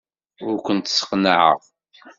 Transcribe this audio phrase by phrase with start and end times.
[0.47, 1.61] Ur kent-sseqnaɛeɣ.